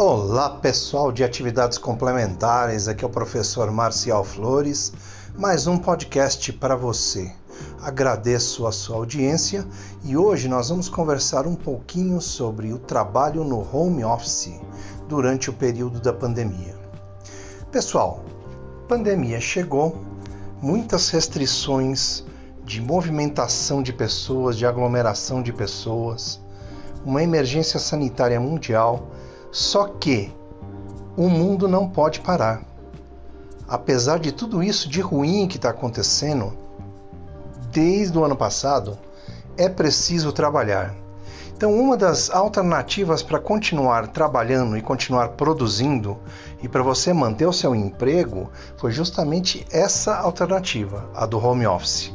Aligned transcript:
Olá 0.00 0.48
pessoal 0.48 1.10
de 1.10 1.24
atividades 1.24 1.76
complementares, 1.76 2.86
aqui 2.86 3.04
é 3.04 3.06
o 3.08 3.10
professor 3.10 3.68
Marcial 3.72 4.22
Flores, 4.22 4.92
mais 5.36 5.66
um 5.66 5.76
podcast 5.76 6.52
para 6.52 6.76
você. 6.76 7.32
Agradeço 7.82 8.64
a 8.68 8.70
sua 8.70 8.94
audiência 8.94 9.66
e 10.04 10.16
hoje 10.16 10.46
nós 10.46 10.68
vamos 10.68 10.88
conversar 10.88 11.48
um 11.48 11.56
pouquinho 11.56 12.20
sobre 12.20 12.72
o 12.72 12.78
trabalho 12.78 13.42
no 13.42 13.58
home 13.58 14.04
office 14.04 14.52
durante 15.08 15.50
o 15.50 15.52
período 15.52 15.98
da 15.98 16.12
pandemia. 16.12 16.76
Pessoal, 17.72 18.22
pandemia 18.86 19.40
chegou, 19.40 20.00
muitas 20.62 21.10
restrições 21.10 22.24
de 22.62 22.80
movimentação 22.80 23.82
de 23.82 23.92
pessoas, 23.92 24.56
de 24.56 24.64
aglomeração 24.64 25.42
de 25.42 25.52
pessoas, 25.52 26.40
uma 27.04 27.20
emergência 27.20 27.80
sanitária 27.80 28.38
mundial 28.38 29.08
só 29.50 29.86
que 29.86 30.32
o 31.16 31.28
mundo 31.28 31.66
não 31.66 31.88
pode 31.88 32.20
parar. 32.20 32.62
Apesar 33.66 34.18
de 34.18 34.32
tudo 34.32 34.62
isso 34.62 34.88
de 34.88 35.00
ruim 35.00 35.46
que 35.46 35.56
está 35.56 35.70
acontecendo, 35.70 36.56
desde 37.70 38.16
o 38.16 38.24
ano 38.24 38.36
passado, 38.36 38.98
é 39.56 39.68
preciso 39.68 40.32
trabalhar. 40.32 40.94
Então, 41.58 41.74
uma 41.74 41.96
das 41.96 42.30
alternativas 42.30 43.20
para 43.20 43.40
continuar 43.40 44.06
trabalhando 44.06 44.76
e 44.76 44.80
continuar 44.80 45.30
produzindo 45.30 46.16
e 46.62 46.68
para 46.68 46.84
você 46.84 47.12
manter 47.12 47.46
o 47.46 47.52
seu 47.52 47.74
emprego 47.74 48.48
foi 48.76 48.92
justamente 48.92 49.66
essa 49.72 50.16
alternativa, 50.16 51.10
a 51.14 51.26
do 51.26 51.44
home 51.44 51.66
office. 51.66 52.14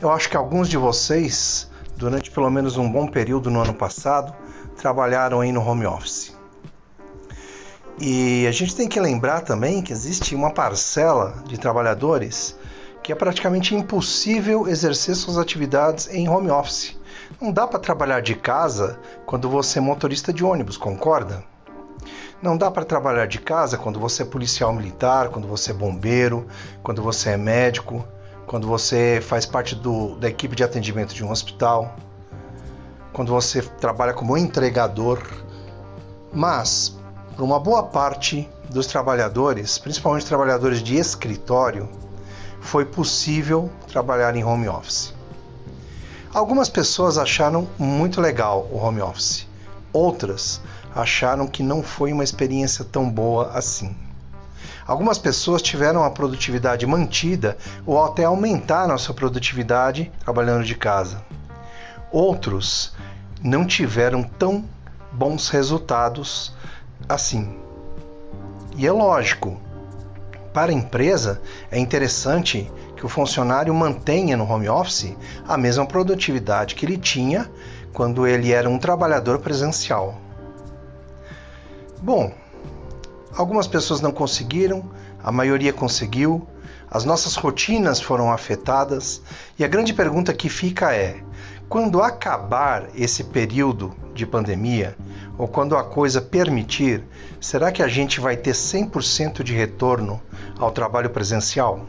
Eu 0.00 0.12
acho 0.12 0.30
que 0.30 0.36
alguns 0.36 0.68
de 0.68 0.76
vocês, 0.76 1.68
durante 1.96 2.30
pelo 2.30 2.48
menos 2.50 2.76
um 2.76 2.90
bom 2.90 3.08
período 3.08 3.50
no 3.50 3.60
ano 3.60 3.74
passado, 3.74 4.32
trabalharam 4.76 5.40
aí 5.40 5.50
no 5.50 5.60
home 5.60 5.84
office. 5.84 6.32
E 8.00 8.46
a 8.46 8.52
gente 8.52 8.74
tem 8.74 8.88
que 8.88 8.98
lembrar 8.98 9.42
também 9.42 9.82
que 9.82 9.92
existe 9.92 10.34
uma 10.34 10.50
parcela 10.50 11.34
de 11.46 11.58
trabalhadores 11.58 12.56
que 13.02 13.12
é 13.12 13.14
praticamente 13.14 13.74
impossível 13.74 14.68
exercer 14.68 15.16
suas 15.16 15.36
atividades 15.36 16.08
em 16.08 16.28
home 16.28 16.50
office. 16.50 16.96
Não 17.40 17.50
dá 17.50 17.66
para 17.66 17.80
trabalhar 17.80 18.20
de 18.20 18.34
casa 18.34 18.98
quando 19.26 19.48
você 19.48 19.78
é 19.78 19.82
motorista 19.82 20.32
de 20.32 20.44
ônibus, 20.44 20.76
concorda? 20.76 21.42
Não 22.40 22.56
dá 22.56 22.70
para 22.70 22.84
trabalhar 22.84 23.26
de 23.26 23.38
casa 23.38 23.76
quando 23.76 23.98
você 23.98 24.22
é 24.22 24.26
policial 24.26 24.72
militar, 24.72 25.28
quando 25.28 25.48
você 25.48 25.72
é 25.72 25.74
bombeiro, 25.74 26.46
quando 26.82 27.02
você 27.02 27.30
é 27.30 27.36
médico, 27.36 28.04
quando 28.46 28.66
você 28.66 29.20
faz 29.22 29.46
parte 29.46 29.74
do, 29.74 30.16
da 30.16 30.28
equipe 30.28 30.54
de 30.54 30.64
atendimento 30.64 31.14
de 31.14 31.24
um 31.24 31.30
hospital, 31.30 31.96
quando 33.12 33.32
você 33.32 33.62
trabalha 33.62 34.12
como 34.12 34.36
entregador. 34.36 35.22
Mas 36.32 36.96
para 37.34 37.44
uma 37.44 37.58
boa 37.58 37.82
parte 37.82 38.48
dos 38.68 38.86
trabalhadores, 38.86 39.78
principalmente 39.78 40.26
trabalhadores 40.26 40.82
de 40.82 40.96
escritório, 40.96 41.88
foi 42.60 42.84
possível 42.84 43.70
trabalhar 43.88 44.36
em 44.36 44.44
home 44.44 44.68
office. 44.68 45.14
Algumas 46.32 46.68
pessoas 46.68 47.18
acharam 47.18 47.68
muito 47.78 48.20
legal 48.20 48.68
o 48.70 48.76
home 48.76 49.00
office, 49.00 49.46
outras 49.92 50.60
acharam 50.94 51.46
que 51.46 51.62
não 51.62 51.82
foi 51.82 52.12
uma 52.12 52.24
experiência 52.24 52.84
tão 52.84 53.08
boa 53.10 53.50
assim. 53.52 53.96
Algumas 54.86 55.18
pessoas 55.18 55.62
tiveram 55.62 56.04
a 56.04 56.10
produtividade 56.10 56.86
mantida 56.86 57.56
ou 57.86 58.02
até 58.02 58.24
aumentaram 58.24 58.94
a 58.94 58.98
sua 58.98 59.14
produtividade 59.14 60.10
trabalhando 60.20 60.64
de 60.64 60.74
casa. 60.74 61.22
Outros 62.10 62.92
não 63.42 63.66
tiveram 63.66 64.22
tão 64.22 64.64
bons 65.12 65.48
resultados 65.48 66.52
assim. 67.08 67.58
E 68.76 68.86
é 68.86 68.92
lógico, 68.92 69.60
para 70.52 70.70
a 70.70 70.74
empresa 70.74 71.40
é 71.70 71.78
interessante 71.78 72.70
que 72.96 73.06
o 73.06 73.08
funcionário 73.08 73.74
mantenha 73.74 74.36
no 74.36 74.48
home 74.48 74.68
office 74.68 75.16
a 75.48 75.56
mesma 75.56 75.86
produtividade 75.86 76.74
que 76.74 76.86
ele 76.86 76.96
tinha 76.96 77.50
quando 77.92 78.26
ele 78.26 78.52
era 78.52 78.68
um 78.68 78.78
trabalhador 78.78 79.38
presencial. 79.38 80.18
Bom, 82.00 82.32
algumas 83.34 83.66
pessoas 83.66 84.00
não 84.00 84.12
conseguiram, 84.12 84.84
a 85.22 85.30
maioria 85.30 85.72
conseguiu, 85.72 86.46
as 86.90 87.04
nossas 87.04 87.36
rotinas 87.36 88.00
foram 88.00 88.30
afetadas 88.30 89.22
e 89.58 89.64
a 89.64 89.68
grande 89.68 89.94
pergunta 89.94 90.34
que 90.34 90.48
fica 90.48 90.94
é: 90.94 91.22
quando 91.68 92.02
acabar 92.02 92.88
esse 92.94 93.24
período 93.24 93.94
de 94.12 94.26
pandemia, 94.26 94.96
ou 95.38 95.48
quando 95.48 95.76
a 95.76 95.82
coisa 95.82 96.20
permitir, 96.20 97.04
será 97.40 97.72
que 97.72 97.82
a 97.82 97.88
gente 97.88 98.20
vai 98.20 98.36
ter 98.36 98.52
100% 98.52 99.42
de 99.42 99.52
retorno 99.52 100.20
ao 100.58 100.70
trabalho 100.70 101.10
presencial? 101.10 101.86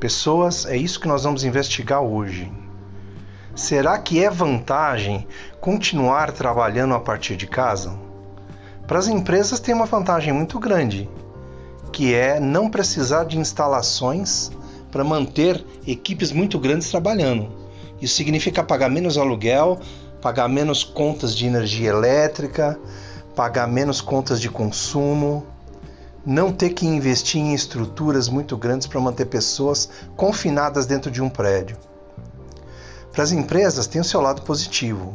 Pessoas, 0.00 0.66
é 0.66 0.76
isso 0.76 1.00
que 1.00 1.08
nós 1.08 1.24
vamos 1.24 1.44
investigar 1.44 2.02
hoje. 2.02 2.52
Será 3.54 3.98
que 3.98 4.22
é 4.22 4.28
vantagem 4.28 5.26
continuar 5.60 6.32
trabalhando 6.32 6.94
a 6.94 7.00
partir 7.00 7.36
de 7.36 7.46
casa? 7.46 7.96
Para 8.86 8.98
as 8.98 9.08
empresas 9.08 9.60
tem 9.60 9.74
uma 9.74 9.86
vantagem 9.86 10.32
muito 10.32 10.58
grande, 10.58 11.08
que 11.92 12.12
é 12.14 12.40
não 12.40 12.68
precisar 12.68 13.24
de 13.24 13.38
instalações 13.38 14.50
para 14.90 15.04
manter 15.04 15.64
equipes 15.86 16.32
muito 16.32 16.58
grandes 16.58 16.90
trabalhando. 16.90 17.48
Isso 18.00 18.16
significa 18.16 18.62
pagar 18.62 18.90
menos 18.90 19.16
aluguel, 19.16 19.80
pagar 20.24 20.48
menos 20.48 20.82
contas 20.82 21.36
de 21.36 21.44
energia 21.44 21.90
elétrica, 21.90 22.80
pagar 23.36 23.68
menos 23.68 24.00
contas 24.00 24.40
de 24.40 24.48
consumo, 24.48 25.44
não 26.24 26.50
ter 26.50 26.70
que 26.70 26.86
investir 26.86 27.42
em 27.42 27.52
estruturas 27.52 28.26
muito 28.26 28.56
grandes 28.56 28.86
para 28.86 28.98
manter 29.02 29.26
pessoas 29.26 29.86
confinadas 30.16 30.86
dentro 30.86 31.10
de 31.10 31.20
um 31.20 31.28
prédio. 31.28 31.76
Para 33.12 33.22
as 33.22 33.32
empresas 33.32 33.86
tem 33.86 34.00
o 34.00 34.04
seu 34.04 34.22
lado 34.22 34.40
positivo. 34.40 35.14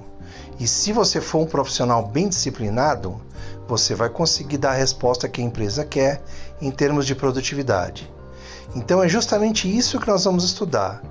E 0.60 0.68
se 0.68 0.94
você 0.94 1.20
for 1.20 1.40
um 1.40 1.48
profissional 1.48 2.06
bem 2.06 2.30
disciplinado, 2.30 3.20
você 3.68 3.96
vai 3.96 4.10
conseguir 4.10 4.60
dar 4.60 4.74
a 4.74 4.76
resposta 4.76 5.28
que 5.28 5.42
a 5.42 5.44
empresa 5.44 5.84
quer 5.84 6.22
em 6.62 6.70
termos 6.70 7.08
de 7.08 7.16
produtividade. 7.16 8.08
Então 8.76 9.02
é 9.02 9.10
justamente 9.10 9.76
isso 9.76 10.00
que 10.00 10.08
nós 10.08 10.24
vamos 10.24 10.44
estudar 10.44 11.02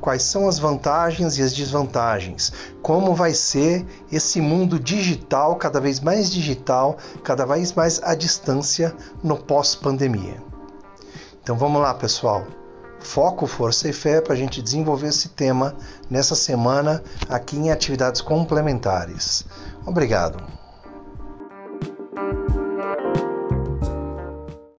quais 0.00 0.22
são 0.22 0.48
as 0.48 0.58
vantagens 0.58 1.38
e 1.38 1.42
as 1.42 1.52
desvantagens, 1.52 2.52
como 2.82 3.14
vai 3.14 3.32
ser 3.32 3.86
esse 4.10 4.40
mundo 4.40 4.78
digital, 4.78 5.56
cada 5.56 5.80
vez 5.80 6.00
mais 6.00 6.30
digital, 6.30 6.96
cada 7.22 7.44
vez 7.44 7.72
mais 7.72 8.00
à 8.02 8.14
distância 8.14 8.94
no 9.22 9.36
pós-pandemia. 9.36 10.42
Então 11.42 11.56
vamos 11.56 11.80
lá, 11.80 11.94
pessoal. 11.94 12.44
Foco, 12.98 13.46
força 13.46 13.88
e 13.88 13.92
fé 13.92 14.20
para 14.20 14.32
a 14.32 14.36
gente 14.36 14.60
desenvolver 14.60 15.08
esse 15.08 15.28
tema 15.28 15.76
nessa 16.10 16.34
semana 16.34 17.02
aqui 17.28 17.56
em 17.56 17.70
atividades 17.70 18.20
complementares. 18.20 19.44
Obrigado. 19.86 20.65